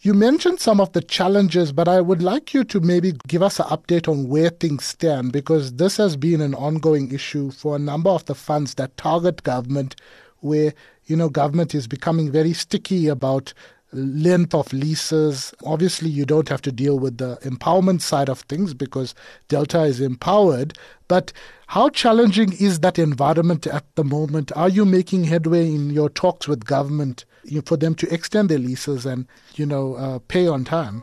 You 0.00 0.14
mentioned 0.14 0.58
some 0.58 0.80
of 0.80 0.90
the 0.94 1.02
challenges, 1.02 1.70
but 1.70 1.86
I 1.86 2.00
would 2.00 2.22
like 2.22 2.54
you 2.54 2.64
to 2.64 2.80
maybe 2.80 3.12
give 3.28 3.42
us 3.42 3.60
an 3.60 3.66
update 3.66 4.08
on 4.08 4.30
where 4.30 4.48
things 4.48 4.86
stand 4.86 5.32
because 5.32 5.74
this 5.74 5.98
has 5.98 6.16
been 6.16 6.40
an 6.40 6.54
ongoing 6.54 7.12
issue 7.12 7.50
for 7.50 7.76
a 7.76 7.78
number 7.78 8.08
of 8.08 8.24
the 8.24 8.34
funds 8.34 8.76
that 8.76 8.96
target 8.96 9.42
government, 9.42 9.96
where 10.38 10.72
you 11.04 11.14
know 11.14 11.28
government 11.28 11.74
is 11.74 11.86
becoming 11.86 12.32
very 12.32 12.54
sticky 12.54 13.08
about 13.08 13.52
length 13.92 14.54
of 14.54 14.72
leases. 14.72 15.54
Obviously, 15.64 16.08
you 16.08 16.24
don't 16.24 16.48
have 16.48 16.62
to 16.62 16.72
deal 16.72 16.98
with 16.98 17.18
the 17.18 17.36
empowerment 17.42 18.00
side 18.00 18.28
of 18.28 18.40
things 18.40 18.74
because 18.74 19.14
Delta 19.48 19.82
is 19.82 20.00
empowered. 20.00 20.76
But 21.08 21.32
how 21.66 21.90
challenging 21.90 22.52
is 22.52 22.80
that 22.80 22.98
environment 22.98 23.66
at 23.66 23.84
the 23.94 24.04
moment? 24.04 24.50
Are 24.56 24.68
you 24.68 24.84
making 24.84 25.24
headway 25.24 25.66
in 25.66 25.90
your 25.90 26.08
talks 26.08 26.48
with 26.48 26.64
government 26.64 27.24
for 27.64 27.76
them 27.76 27.94
to 27.96 28.12
extend 28.12 28.48
their 28.48 28.58
leases 28.58 29.04
and, 29.04 29.26
you 29.54 29.66
know, 29.66 29.94
uh, 29.94 30.18
pay 30.20 30.46
on 30.46 30.64
time? 30.64 31.02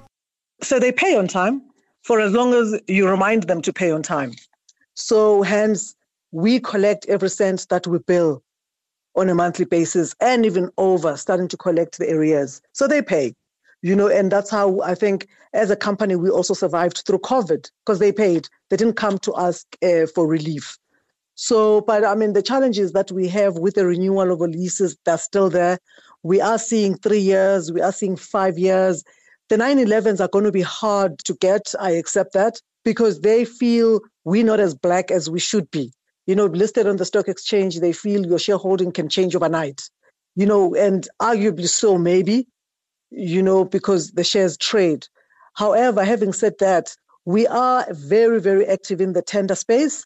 So 0.62 0.80
they 0.80 0.92
pay 0.92 1.16
on 1.16 1.28
time 1.28 1.62
for 2.02 2.20
as 2.20 2.34
long 2.34 2.54
as 2.54 2.80
you 2.88 3.08
remind 3.08 3.44
them 3.44 3.62
to 3.62 3.74
pay 3.74 3.92
on 3.92 4.02
time. 4.02 4.34
So 4.96 5.42
hence, 5.42 5.96
we 6.32 6.60
collect 6.60 7.06
every 7.08 7.30
cent 7.30 7.68
that 7.70 7.88
we 7.88 8.00
bill 8.00 8.44
on 9.20 9.30
a 9.30 9.36
monthly 9.36 9.66
basis 9.66 10.16
and 10.20 10.46
even 10.46 10.70
over 10.78 11.18
starting 11.18 11.48
to 11.50 11.58
collect 11.58 12.00
the 12.00 12.12
arrears. 12.12 12.62
So 12.74 12.88
they 12.88 13.02
pay, 13.02 13.36
you 13.82 13.96
know, 13.96 14.08
and 14.08 14.32
that's 14.32 14.50
how 14.50 14.82
I 14.82 14.96
think 14.96 15.28
as 15.54 15.70
a 15.70 15.76
company 15.76 16.16
we 16.16 16.30
also 16.30 16.54
survived 16.54 17.04
through 17.06 17.20
COVID 17.20 17.70
because 17.86 18.00
they 18.00 18.12
paid. 18.12 18.48
They 18.70 18.78
didn't 18.78 18.96
come 18.96 19.18
to 19.20 19.34
us 19.34 19.66
uh, 19.84 20.06
for 20.14 20.28
relief. 20.28 20.78
So, 21.36 21.82
but 21.82 22.04
I 22.04 22.16
mean, 22.16 22.34
the 22.34 22.42
challenges 22.42 22.92
that 22.94 23.12
we 23.12 23.28
have 23.30 23.58
with 23.58 23.76
the 23.76 23.86
renewal 23.86 24.32
of 24.32 24.42
leases, 24.42 24.98
they're 25.06 25.18
still 25.18 25.50
there. 25.50 25.80
We 26.24 26.42
are 26.42 26.60
seeing 26.60 26.98
three 26.98 27.20
years, 27.20 27.72
we 27.72 27.82
are 27.82 27.94
seeing 27.94 28.18
five 28.18 28.58
years. 28.58 29.04
The 29.48 29.56
911s 29.56 30.20
are 30.20 30.28
going 30.28 30.46
to 30.46 30.52
be 30.52 30.62
hard 30.62 31.18
to 31.20 31.34
get. 31.36 31.74
I 31.80 31.92
accept 31.92 32.34
that 32.34 32.62
because 32.84 33.22
they 33.22 33.46
feel 33.46 34.02
we're 34.26 34.44
not 34.44 34.60
as 34.60 34.76
black 34.76 35.12
as 35.12 35.30
we 35.30 35.40
should 35.40 35.72
be 35.72 35.92
you 36.30 36.36
know, 36.36 36.46
listed 36.46 36.86
on 36.86 36.98
the 36.98 37.06
stock 37.06 37.28
exchange, 37.28 37.80
they 37.80 37.92
feel 37.92 38.24
your 38.24 38.38
shareholding 38.38 38.92
can 38.92 39.10
change 39.10 39.36
overnight, 39.36 39.82
you 40.36 40.46
know, 40.46 40.76
and 40.76 41.08
arguably 41.20 41.68
so, 41.68 41.98
maybe, 41.98 42.48
you 43.10 43.42
know, 43.42 43.66
because 43.66 44.12
the 44.12 44.24
shares 44.24 44.56
trade. 44.56 45.08
However, 45.56 46.06
having 46.06 46.32
said 46.32 46.54
that, 46.60 46.96
we 47.26 47.48
are 47.48 47.84
very, 47.90 48.40
very 48.40 48.64
active 48.68 49.02
in 49.02 49.14
the 49.14 49.24
tender 49.24 49.56
space 49.56 50.06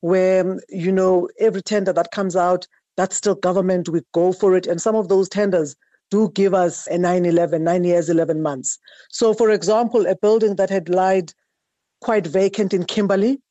where, 0.00 0.58
you 0.70 0.90
know, 0.90 1.28
every 1.38 1.60
tender 1.60 1.92
that 1.92 2.12
comes 2.12 2.34
out, 2.34 2.66
that's 2.96 3.16
still 3.16 3.34
government, 3.34 3.90
we 3.90 4.00
go 4.14 4.32
for 4.32 4.56
it. 4.56 4.66
And 4.66 4.80
some 4.80 4.96
of 4.96 5.08
those 5.10 5.28
tenders 5.28 5.76
do 6.10 6.30
give 6.30 6.54
us 6.54 6.86
a 6.86 6.96
9 6.96 7.26
11, 7.26 7.62
nine 7.62 7.84
years, 7.84 8.08
11 8.08 8.40
months. 8.40 8.78
So, 9.10 9.34
for 9.34 9.50
example, 9.50 10.06
a 10.06 10.16
building 10.16 10.56
that 10.56 10.70
had 10.70 10.88
lied 10.88 11.34
quite 12.00 12.26
vacant 12.26 12.72
in 12.72 12.84
Kimberley, 12.84 13.42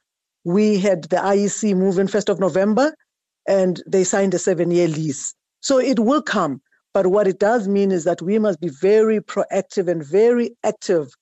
we 0.48 0.80
had 0.80 1.04
the 1.10 1.18
IEC 1.18 1.76
move 1.76 2.00
in 2.00 2.08
1st 2.08 2.30
of 2.30 2.40
November 2.40 2.96
and 3.50 3.84
they 3.86 4.06
signed 4.06 4.34
a 4.34 4.40
seven 4.40 4.72
year 4.72 4.88
lease. 4.88 5.34
So 5.60 5.78
it 5.78 6.00
will 6.00 6.22
come. 6.22 6.62
But 6.94 7.08
what 7.08 7.28
it 7.28 7.38
does 7.38 7.68
mean 7.68 7.92
is 7.92 8.06
that 8.06 8.22
we 8.22 8.40
must 8.40 8.62
be 8.62 8.70
very 8.70 9.20
proactive 9.20 9.90
and 9.90 10.02
very 10.02 10.56
active 10.64 11.14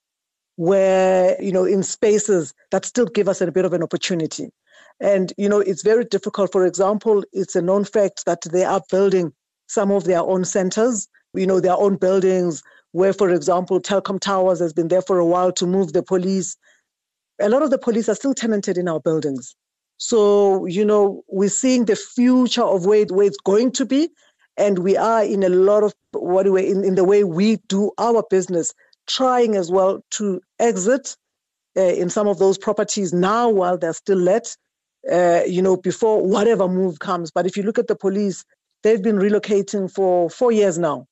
where, 0.57 1.41
you 1.41 1.51
know, 1.51 1.65
in 1.65 1.81
spaces 1.81 2.53
that 2.69 2.85
still 2.85 3.07
give 3.07 3.27
us 3.27 3.41
a 3.41 3.51
bit 3.51 3.65
of 3.65 3.73
an 3.73 3.81
opportunity. 3.81 4.51
And, 4.99 5.33
you 5.39 5.49
know, 5.49 5.59
it's 5.59 5.81
very 5.81 6.05
difficult. 6.05 6.51
For 6.51 6.63
example, 6.63 7.23
it's 7.33 7.55
a 7.55 7.63
known 7.63 7.83
fact 7.83 8.25
that 8.27 8.43
they 8.51 8.63
are 8.63 8.81
building 8.91 9.33
some 9.65 9.89
of 9.89 10.03
their 10.03 10.21
own 10.21 10.45
centers, 10.45 11.07
you 11.33 11.47
know, 11.47 11.59
their 11.59 11.75
own 11.75 11.95
buildings, 11.95 12.61
where, 12.91 13.11
for 13.11 13.31
example, 13.31 13.81
Telkom 13.81 14.19
Towers 14.19 14.59
has 14.59 14.71
been 14.71 14.89
there 14.89 15.01
for 15.01 15.17
a 15.17 15.25
while 15.25 15.51
to 15.53 15.65
move 15.65 15.93
the 15.93 16.03
police 16.03 16.55
a 17.39 17.49
lot 17.49 17.63
of 17.63 17.69
the 17.69 17.77
police 17.77 18.09
are 18.09 18.15
still 18.15 18.33
tenanted 18.33 18.77
in 18.77 18.87
our 18.87 18.99
buildings. 18.99 19.55
So, 19.97 20.65
you 20.65 20.83
know, 20.83 21.23
we're 21.27 21.49
seeing 21.49 21.85
the 21.85 21.95
future 21.95 22.63
of 22.63 22.85
where, 22.85 23.05
where 23.05 23.27
it's 23.27 23.37
going 23.43 23.71
to 23.73 23.85
be. 23.85 24.09
And 24.57 24.79
we 24.79 24.95
are 24.95 25.23
in 25.23 25.43
a 25.43 25.49
lot 25.49 25.83
of 25.83 25.93
what 26.11 26.47
in, 26.47 26.83
in 26.83 26.95
the 26.95 27.03
way 27.03 27.23
we 27.23 27.57
do 27.67 27.91
our 27.97 28.23
business, 28.29 28.73
trying 29.07 29.55
as 29.55 29.69
well 29.69 30.03
to 30.11 30.41
exit 30.59 31.15
uh, 31.77 31.81
in 31.81 32.09
some 32.09 32.27
of 32.27 32.39
those 32.39 32.57
properties 32.57 33.13
now 33.13 33.49
while 33.49 33.77
they're 33.77 33.93
still 33.93 34.17
let, 34.17 34.55
uh, 35.11 35.41
you 35.45 35.61
know, 35.61 35.75
before 35.75 36.25
whatever 36.25 36.67
move 36.67 36.99
comes. 36.99 37.31
But 37.31 37.45
if 37.45 37.57
you 37.57 37.63
look 37.63 37.77
at 37.77 37.87
the 37.87 37.95
police, 37.95 38.45
they've 38.83 39.01
been 39.01 39.17
relocating 39.17 39.91
for 39.91 40.29
four 40.29 40.51
years 40.51 40.77
now. 40.77 41.07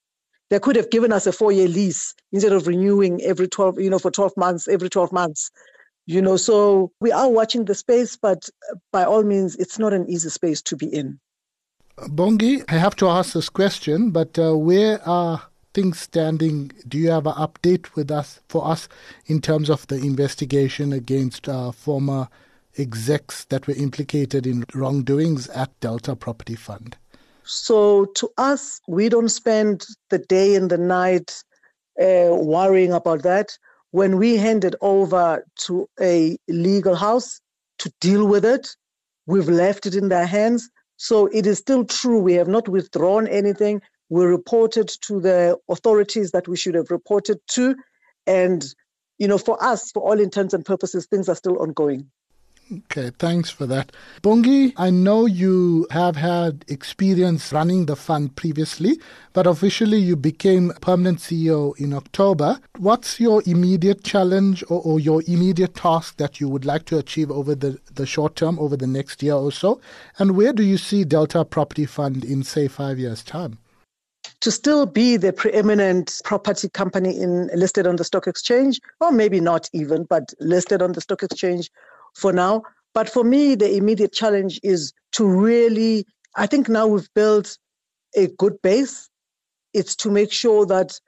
They 0.50 0.60
could 0.60 0.75
have 0.75 0.92
given 0.92 1.12
us 1.12 1.25
a 1.25 1.32
four-year 1.32 1.68
lease 1.68 2.13
instead 2.32 2.53
of 2.53 2.68
renewing 2.68 3.22
every 3.24 3.48
12, 3.48 3.80
you 3.80 3.89
know, 3.89 3.98
for 3.98 4.12
12 4.12 4.34
months, 4.38 4.68
every 4.68 4.89
12 4.89 5.12
months. 5.12 5.50
You 6.06 6.22
know, 6.22 6.36
so 6.36 6.92
we 7.00 7.12
are 7.12 7.30
watching 7.30 7.66
the 7.66 7.76
space, 7.76 8.18
but 8.18 8.50
by 8.92 9.06
all 9.06 9.24
means, 9.24 9.56
it's 9.56 9.80
not 9.80 9.94
an 9.94 10.10
easy 10.10 10.30
space 10.30 10.62
to 10.64 10.76
be 10.76 10.88
in. 10.88 11.20
Bongi, 11.98 12.64
I 12.68 12.78
have 12.78 12.96
to 12.98 13.08
ask 13.08 13.34
this 13.34 13.50
question, 13.50 14.12
but 14.12 14.38
uh, 14.38 14.58
where 14.58 15.02
are 15.08 15.44
things 15.74 16.00
standing? 16.00 16.72
Do 16.88 16.98
you 16.98 17.12
have 17.12 17.28
an 17.28 17.34
update 17.34 17.96
with 17.96 18.12
us 18.12 18.42
for 18.50 18.68
us 18.68 18.90
in 19.28 19.42
terms 19.42 19.70
of 19.70 19.88
the 19.88 19.96
investigation 19.96 20.92
against 20.92 21.48
uh, 21.48 21.72
former 21.72 22.28
execs 22.78 23.46
that 23.46 23.68
were 23.68 23.76
implicated 23.76 24.46
in 24.46 24.66
wrongdoings 24.74 25.48
at 25.50 25.80
Delta 25.80 26.16
Property 26.16 26.56
Fund? 26.56 26.98
So, 27.46 28.06
to 28.16 28.30
us, 28.38 28.80
we 28.88 29.10
don't 29.10 29.30
spend 29.30 29.86
the 30.10 30.20
day 30.20 30.56
and 30.56 30.70
the 30.70 30.78
night 30.78 31.44
uh, 32.02 32.32
worrying 32.32 32.92
about 32.92 33.22
that 33.24 33.58
when 33.94 34.18
we 34.18 34.38
hand 34.38 34.66
it 34.66 34.74
over 34.82 35.46
to 35.56 35.88
a 36.02 36.36
legal 36.48 36.96
house 36.96 37.40
to 37.78 37.94
deal 38.02 38.28
with 38.28 38.44
it, 38.44 38.76
we've 39.28 39.48
left 39.48 39.86
it 39.86 39.94
in 39.94 40.10
their 40.10 40.26
hands. 40.26 40.68
So 40.98 41.28
it 41.28 41.46
is 41.46 41.60
still 41.60 41.86
true. 41.86 42.18
We 42.18 42.34
have 42.34 42.48
not 42.48 42.68
withdrawn 42.68 43.28
anything. 43.28 43.84
We 44.10 44.26
reported 44.26 44.88
to 45.02 45.22
the 45.22 45.60
authorities 45.70 46.32
that 46.32 46.48
we 46.48 46.58
should 46.58 46.74
have 46.74 46.90
reported 46.90 47.38
to. 47.50 47.76
And, 48.26 48.66
you 49.20 49.28
know, 49.28 49.38
for 49.38 49.64
us, 49.64 49.92
for 49.92 50.02
all 50.02 50.20
intents 50.20 50.56
and 50.56 50.66
purposes, 50.66 51.06
things 51.06 51.30
are 51.30 51.36
still 51.36 51.60
ongoing. 51.62 52.10
Okay, 52.74 53.12
thanks 53.20 53.51
for 53.51 53.68
that. 53.68 53.92
Bongi, 54.24 54.74
I 54.77 54.89
know 54.89 55.27
you 55.27 55.86
have 55.92 56.15
had 56.15 56.65
experience 56.68 57.53
running 57.53 57.86
the 57.86 57.96
fund 57.96 58.36
previously, 58.36 59.00
but 59.34 59.46
officially 59.46 60.00
you 60.00 60.15
became 60.15 60.72
permanent 60.82 61.20
CEO 61.20 61.77
in 61.77 61.94
October. 61.94 62.60
What's 62.80 63.20
your 63.20 63.44
immediate 63.46 64.03
challenge 64.03 64.63
or, 64.70 64.82
or, 64.82 65.00
your 65.00 65.22
immediate 65.27 65.75
task 65.75 66.18
that 66.18 66.39
you 66.39 66.50
would 66.50 66.65
like 66.65 66.86
to 66.86 66.98
achieve 66.98 67.30
over 67.30 67.53
the, 67.53 67.80
the 67.94 68.08
short 68.08 68.36
term, 68.36 68.58
over 68.58 68.75
the 68.75 68.88
next 68.88 69.22
year 69.22 69.36
or 69.36 69.51
so? 69.51 69.80
And 70.18 70.36
where 70.36 70.53
do 70.53 70.63
you 70.63 70.77
see 70.77 71.03
Delta 71.03 71.46
Property 71.46 71.86
Fund 71.86 72.24
in, 72.24 72.42
say, 72.42 72.68
five 72.68 72.98
years' 72.98 73.24
time? 73.24 73.60
to 74.39 74.51
still 74.51 74.86
be 74.86 75.15
the 75.15 75.32
preeminent 75.32 76.22
property 76.25 76.68
company 76.68 77.18
in 77.18 77.50
listed 77.53 77.88
on 77.88 77.96
the 77.96 78.03
stock 78.03 78.27
exchange, 78.27 78.80
or 79.00 79.12
maybe 79.12 79.39
not 79.39 79.70
even, 79.74 80.03
but 80.03 80.34
listed 80.39 80.82
on 80.82 80.92
the 80.92 81.01
stock 81.01 81.24
exchange 81.24 81.70
for 82.13 82.34
now. 82.34 82.63
But 82.93 83.10
for 83.10 83.24
me, 83.24 83.55
the 83.55 83.75
immediate 83.75 84.13
challenge 84.13 84.60
is 84.63 84.93
to 85.13 85.27
really, 85.27 86.05
I 86.36 86.48
think 86.48 86.70
now 86.70 86.88
we've 86.88 87.13
built 87.15 87.58
a 88.15 88.27
good 88.38 88.62
base. 88.62 89.10
It's 89.74 89.96
to 89.98 90.12
make 90.12 90.32
sure 90.32 90.65
that 90.67 91.00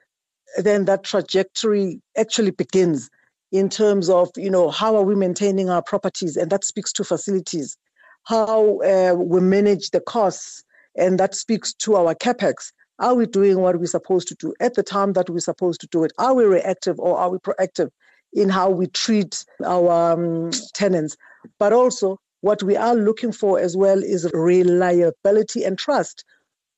then 0.57 0.85
that 0.85 1.03
trajectory 1.03 2.01
actually 2.17 2.51
begins 2.51 3.09
in 3.51 3.69
terms 3.69 4.09
of, 4.09 4.29
you 4.35 4.49
know, 4.49 4.69
how 4.69 4.95
are 4.95 5.03
we 5.03 5.15
maintaining 5.15 5.69
our 5.69 5.81
properties? 5.81 6.35
And 6.35 6.51
that 6.51 6.65
speaks 6.65 6.91
to 6.93 7.03
facilities. 7.03 7.77
How 8.23 8.79
uh, 8.79 9.13
we 9.15 9.39
manage 9.39 9.91
the 9.91 9.99
costs, 9.99 10.63
and 10.97 11.19
that 11.19 11.35
speaks 11.35 11.73
to 11.75 11.95
our 11.95 12.15
capex. 12.15 12.71
Are 12.97 13.13
we 13.13 13.27
doing 13.27 13.59
what 13.59 13.77
we're 13.77 13.85
supposed 13.85 14.27
to 14.29 14.35
do 14.35 14.53
at 14.59 14.73
the 14.73 14.81
time 14.83 15.13
that 15.13 15.29
we're 15.29 15.39
supposed 15.39 15.81
to 15.81 15.87
do 15.87 16.03
it? 16.03 16.11
Are 16.17 16.33
we 16.33 16.45
reactive 16.45 16.99
or 16.99 17.17
are 17.17 17.29
we 17.29 17.37
proactive 17.37 17.89
in 18.35 18.49
how 18.49 18.69
we 18.69 18.87
treat 18.87 19.43
our 19.65 20.13
um, 20.13 20.51
tenants? 20.73 21.17
But 21.57 21.73
also, 21.73 22.19
what 22.41 22.61
we 22.61 22.75
are 22.75 22.95
looking 22.95 23.31
for 23.31 23.59
as 23.59 23.75
well 23.75 24.03
is 24.03 24.29
reliability 24.33 25.63
and 25.63 25.77
trust. 25.77 26.23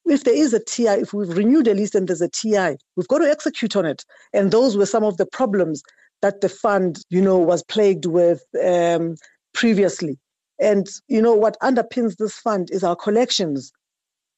If 0.06 0.24
there 0.24 0.34
is 0.34 0.54
a 0.54 0.64
TI, 0.64 1.02
if 1.02 1.14
we've 1.14 1.36
renewed 1.36 1.68
a 1.68 1.74
lease 1.74 1.94
and 1.94 2.08
there's 2.08 2.22
a 2.22 2.30
TI, 2.30 2.78
we've 2.96 3.08
got 3.10 3.18
to 3.18 3.30
execute 3.30 3.76
on 3.76 3.86
it. 3.86 4.06
And 4.34 4.52
those 4.52 4.78
were 4.78 4.86
some 4.86 5.04
of 5.04 5.18
the 5.18 5.26
problems 5.26 5.84
that 6.22 6.40
the 6.40 6.50
fund, 6.50 7.00
you 7.10 7.22
know, 7.22 7.38
was 7.38 7.64
plagued 7.64 8.06
with 8.06 8.42
um, 8.64 9.16
previously. 9.54 10.18
And 10.60 10.88
you 11.08 11.22
know 11.22 11.36
what 11.36 11.58
underpins 11.62 12.16
this 12.16 12.34
fund 12.40 12.72
is 12.72 12.84
our 12.84 12.96
collections 12.96 13.72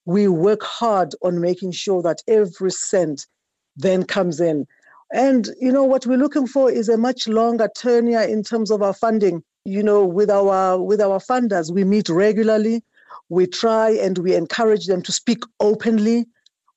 we 0.09 0.27
work 0.27 0.63
hard 0.63 1.13
on 1.21 1.39
making 1.39 1.71
sure 1.71 2.01
that 2.01 2.23
every 2.27 2.71
cent 2.71 3.27
then 3.75 4.03
comes 4.03 4.39
in. 4.41 4.65
And 5.11 5.49
you 5.59 5.71
know 5.71 5.83
what 5.83 6.05
we're 6.05 6.17
looking 6.17 6.45
for 6.45 6.69
is 6.69 6.87
a 6.87 6.97
much 6.97 7.27
longer 7.27 7.67
tenure 7.75 8.21
in 8.21 8.43
terms 8.43 8.69
of 8.69 8.81
our 8.81 8.93
funding. 8.93 9.43
You 9.65 9.81
know, 9.83 10.05
with 10.05 10.29
our 10.29 10.81
with 10.81 11.01
our 11.01 11.19
funders, 11.19 11.71
we 11.73 11.83
meet 11.83 12.09
regularly. 12.09 12.83
We 13.29 13.47
try 13.47 13.89
and 13.91 14.17
we 14.19 14.35
encourage 14.35 14.85
them 14.85 15.01
to 15.03 15.11
speak 15.11 15.43
openly. 15.59 16.27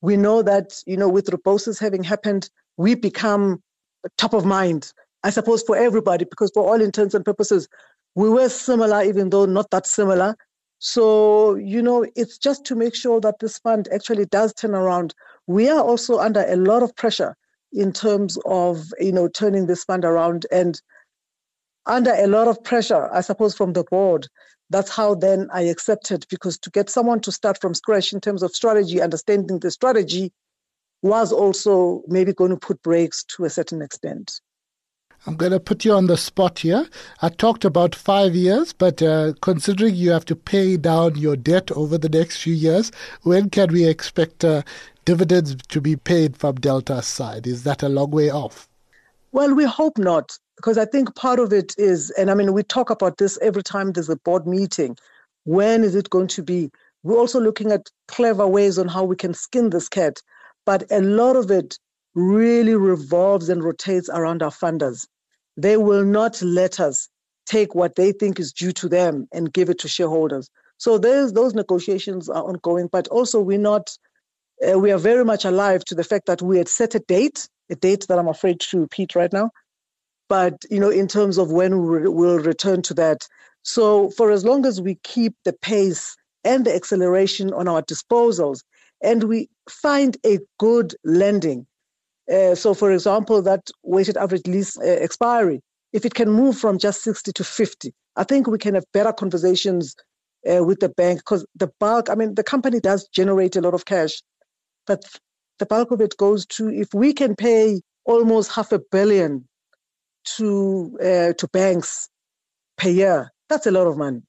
We 0.01 0.17
know 0.17 0.43
that 0.43 0.83
you 0.87 0.97
know 0.97 1.09
with 1.09 1.27
Rebosis 1.27 1.79
having 1.79 2.03
happened, 2.03 2.49
we 2.77 2.95
become 2.95 3.63
top 4.17 4.33
of 4.33 4.45
mind. 4.45 4.93
I 5.25 5.31
suppose 5.31 5.63
for 5.63 5.77
everybody, 5.77 6.25
because 6.25 6.51
for 6.53 6.65
all 6.65 6.81
intents 6.81 7.15
and 7.15 7.25
purposes, 7.25 7.69
we 8.15 8.29
were 8.29 8.49
similar, 8.49 9.03
even 9.03 9.31
though 9.31 9.47
not 9.47 9.71
that 9.71 9.87
similar. 9.87 10.37
So, 10.81 11.55
you 11.55 11.81
know, 11.81 12.05
it's 12.17 12.39
just 12.39 12.65
to 12.65 12.75
make 12.75 12.97
sure 12.97 13.21
that 13.21 13.39
this 13.39 13.59
fund 13.59 13.89
actually 13.95 14.27
does 14.27 14.53
turn 14.53 14.75
around. 14.75 15.15
We 15.47 15.69
are 15.69 15.81
also 15.81 16.19
under 16.19 16.45
a 16.49 16.57
lot 16.57 16.83
of 16.83 16.97
pressure 16.97 17.37
in 17.73 17.93
terms 17.93 18.39
of, 18.45 18.93
you 19.01 19.13
know, 19.13 19.29
turning 19.29 19.67
this 19.67 19.85
fund 19.85 20.05
around 20.05 20.47
and 20.53 20.81
under 21.87 22.13
a 22.13 22.27
lot 22.27 22.49
of 22.49 22.63
pressure, 22.63 23.09
I 23.13 23.21
suppose, 23.21 23.57
from 23.57 23.73
the 23.73 23.85
board. 23.85 24.29
That's 24.71 24.91
how 24.91 25.15
then 25.15 25.49
I 25.53 25.63
accepted 25.63 26.25
because 26.31 26.59
to 26.61 26.71
get 26.71 26.89
someone 26.89 27.21
to 27.21 27.33
start 27.33 27.61
from 27.61 27.75
scratch 27.75 28.13
in 28.13 28.21
terms 28.21 28.43
of 28.43 28.55
strategy, 28.55 29.03
understanding 29.03 29.59
the 29.59 29.71
strategy 29.71 30.33
was 31.03 31.33
also 31.33 32.03
maybe 32.07 32.33
going 32.33 32.51
to 32.51 32.57
put 32.57 32.83
brakes 32.83 33.25
to 33.37 33.45
a 33.45 33.51
certain 33.51 33.83
extent. 33.83 34.41
I'm 35.27 35.37
going 35.37 35.53
to 35.53 35.61
put 35.61 35.85
you 35.85 35.93
on 35.93 36.07
the 36.07 36.17
spot 36.17 36.61
here. 36.61 36.89
I 37.21 37.29
talked 37.29 37.65
about 37.65 37.95
five 37.95 38.35
years, 38.35 38.73
but 38.73 39.01
uh, 39.01 39.35
considering 39.41 39.95
you 39.95 40.11
have 40.11 40.25
to 40.25 40.37
pay 40.37 40.77
down 40.77 41.17
your 41.17 41.37
debt 41.37 41.71
over 41.73 41.97
the 41.97 42.09
next 42.09 42.39
few 42.39 42.55
years, 42.55 42.91
when 43.23 43.49
can 43.49 43.73
we 43.73 43.85
expect 43.85 44.45
uh, 44.45 44.63
dividends 45.05 45.57
to 45.69 45.81
be 45.81 45.97
paid 45.97 46.37
from 46.37 46.57
Delta's 46.57 47.07
side? 47.07 47.47
Is 47.47 47.65
that 47.65 47.83
a 47.83 47.89
long 47.89 48.11
way 48.11 48.31
off? 48.31 48.69
Well, 49.33 49.55
we 49.55 49.65
hope 49.65 49.99
not, 49.99 50.39
because 50.57 50.79
I 50.79 50.85
think 50.85 51.15
part 51.17 51.39
of 51.39 51.53
it 51.53 51.75
is, 51.79 52.11
and 52.13 52.31
I 52.31 52.35
mean, 52.35 52.53
we 52.53 52.63
talk 52.63 52.91
about 52.91 53.19
this 53.19 53.39
every 53.41 53.63
time 53.63 53.93
there's 53.93 54.11
a 54.11 54.17
board 54.17 54.47
meeting. 54.47 54.97
When 55.45 55.83
is 55.85 55.95
it 55.95 56.11
going 56.11 56.29
to 56.29 56.43
be? 56.43 56.71
We're 57.03 57.19
also 57.19 57.41
looking 57.41 57.73
at 57.73 57.91
clever 58.09 58.47
ways 58.47 58.79
on 58.79 58.89
how 58.89 59.05
we 59.05 59.17
can 59.17 59.35
skin 59.35 59.71
this 59.71 59.89
cat, 59.89 60.21
but 60.67 60.85
a 60.91 61.01
lot 61.01 61.35
of 61.35 61.51
it 61.51 61.79
really 62.15 62.75
revolves 62.75 63.49
and 63.49 63.65
rotates 63.65 64.09
around 64.11 64.43
our 64.43 64.51
funders. 64.51 65.07
They 65.57 65.79
will 65.79 66.05
not 66.05 66.41
let 66.43 66.79
us 66.79 67.09
take 67.47 67.75
what 67.75 67.97
they 67.97 68.13
think 68.13 68.39
is 68.39 68.53
due 68.53 68.73
to 68.73 68.89
them 68.89 69.27
and 69.33 69.53
give 69.53 69.69
it 69.69 69.79
to 69.81 69.89
shareholders. 69.89 70.49
So 70.77 70.99
those 70.99 71.55
negotiations 71.55 72.29
are 72.29 72.45
ongoing, 72.45 72.89
but 72.93 73.09
also 73.09 73.41
we're 73.41 73.59
not. 73.59 73.97
Uh, 74.67 74.79
we 74.79 74.93
are 74.93 74.99
very 74.99 75.25
much 75.25 75.45
alive 75.45 75.85
to 75.87 75.95
the 75.95 76.05
fact 76.05 76.27
that 76.27 76.43
we 76.43 76.59
had 76.59 76.69
set 76.69 76.95
a 76.95 77.01
date, 77.01 77.49
a 77.71 77.75
date 77.75 78.07
that 78.09 78.19
I'm 78.19 78.29
afraid 78.29 78.61
to 78.61 78.81
repeat 78.81 79.15
right 79.15 79.33
now. 79.33 79.51
But 80.29 80.55
you 80.71 80.81
know, 80.81 80.91
in 80.91 81.09
terms 81.09 81.39
of 81.39 81.51
when 81.51 81.83
we 81.83 82.09
will 82.09 82.39
return 82.39 82.83
to 82.83 82.95
that. 82.95 83.27
So 83.65 84.11
for 84.11 84.31
as 84.31 84.45
long 84.45 84.67
as 84.67 84.81
we 84.81 84.97
keep 85.05 85.35
the 85.45 85.53
pace 85.53 86.17
and 86.45 86.65
the 86.65 86.75
acceleration 86.75 87.53
on 87.53 87.69
our 87.69 87.83
disposals, 87.83 88.61
and 89.03 89.25
we 89.25 89.49
find 89.69 90.17
a 90.25 90.39
good 90.59 90.95
lending 91.05 91.67
uh, 92.31 92.55
so, 92.55 92.75
for 92.75 92.93
example, 92.93 93.43
that 93.43 93.71
weighted 93.83 94.17
average 94.17 94.47
lease 94.47 94.79
uh, 94.79 94.83
expiry, 94.85 95.61
if 95.93 96.05
it 96.05 96.15
can 96.15 96.31
move 96.31 96.57
from 96.57 96.79
just 96.79 97.03
60 97.03 97.33
to 97.33 97.45
50, 97.45 97.93
I 98.17 98.25
think 98.25 98.47
we 98.47 98.59
can 98.59 98.75
have 98.75 98.85
better 98.93 99.13
conversations 99.13 99.95
uh, 100.51 100.65
with 100.65 100.81
the 100.81 100.89
bank 100.89 101.21
because 101.21 101.45
the 101.57 101.71
bulk, 101.81 102.09
I 102.09 102.15
mean, 102.15 102.35
the 102.35 102.45
company 102.45 102.81
does 102.81 103.09
generate 103.09 103.57
a 103.57 103.61
lot 103.61 103.75
of 103.75 103.85
cash, 103.85 104.23
but 104.87 105.05
the 105.59 105.67
bulk 105.67 105.91
of 105.91 106.01
it 106.01 106.17
goes 106.17 106.47
to 106.47 106.69
if 106.69 106.93
we 106.95 107.13
can 107.13 107.37
pay 107.37 107.81
almost 108.05 108.51
half 108.51 108.73
a 108.73 108.81
billion 108.91 109.47
to 110.37 110.99
uh, 111.01 111.33
to 111.35 111.49
banks 111.53 112.09
per 112.77 112.89
year, 112.89 113.33
that's 113.49 113.67
a 113.67 113.71
lot 113.71 113.87
of 113.87 113.97
money. 113.97 114.23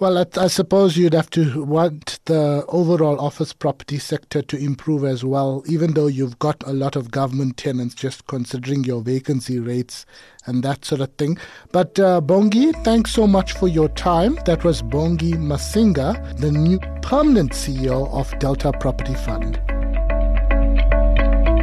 Well, 0.00 0.18
I, 0.18 0.26
I, 0.36 0.46
suppose 0.46 0.96
you'd 0.96 1.14
have 1.14 1.30
to 1.30 1.64
want 1.64 2.17
the 2.28 2.62
overall 2.68 3.18
office 3.18 3.54
property 3.54 3.98
sector 3.98 4.42
to 4.42 4.56
improve 4.58 5.02
as 5.02 5.24
well, 5.24 5.64
even 5.66 5.94
though 5.94 6.06
you've 6.06 6.38
got 6.38 6.62
a 6.66 6.72
lot 6.72 6.94
of 6.94 7.10
government 7.10 7.56
tenants, 7.56 7.94
just 7.94 8.26
considering 8.26 8.84
your 8.84 9.00
vacancy 9.00 9.58
rates 9.58 10.04
and 10.44 10.62
that 10.62 10.84
sort 10.84 11.00
of 11.00 11.10
thing. 11.14 11.38
But 11.72 11.98
uh, 11.98 12.20
Bongi, 12.20 12.72
thanks 12.84 13.12
so 13.12 13.26
much 13.26 13.54
for 13.54 13.66
your 13.66 13.88
time. 13.88 14.38
That 14.44 14.62
was 14.62 14.82
Bongi 14.82 15.34
Masinga, 15.34 16.38
the 16.38 16.52
new 16.52 16.78
permanent 17.00 17.52
CEO 17.52 18.12
of 18.12 18.38
Delta 18.38 18.72
Property 18.78 19.14
Fund. 19.14 19.58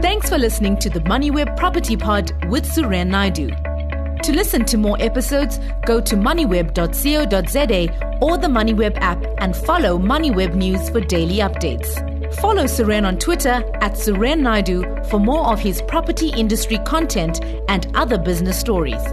Thanks 0.02 0.30
for 0.30 0.40
listening 0.40 0.78
to 0.78 0.90
the 0.90 1.02
MoneyWeb 1.02 1.56
Property 1.58 1.96
Pod 1.96 2.32
with 2.50 2.66
Suren 2.66 3.10
Naidu. 3.10 3.65
To 4.26 4.34
listen 4.34 4.66
to 4.66 4.78
more 4.78 4.98
episodes, 5.00 5.60
go 5.86 6.02
to 6.02 6.16
moneyweb.co.za 6.16 8.18
or 8.24 8.38
the 8.40 8.48
MoneyWeb 8.48 8.98
app 8.98 9.24
and 9.38 9.56
follow 9.56 10.00
MoneyWeb 10.00 10.56
News 10.56 10.90
for 10.90 11.00
daily 11.00 11.36
updates. 11.36 11.94
Follow 12.42 12.64
Suren 12.64 13.06
on 13.06 13.20
Twitter 13.20 13.64
at 13.82 13.92
Suren 13.92 14.40
Naidu 14.40 14.84
for 15.12 15.20
more 15.20 15.46
of 15.54 15.60
his 15.60 15.84
property 15.84 16.30
industry 16.30 16.80
content 16.88 17.40
and 17.70 17.96
other 17.96 18.18
business 18.18 18.60
stories. 18.60 19.04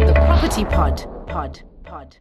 The 0.00 0.12
Property 0.26 0.64
Pod, 0.64 1.06
Pod. 1.28 1.62
Pod. 1.84 2.16